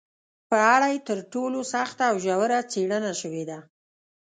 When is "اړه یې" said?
0.75-0.99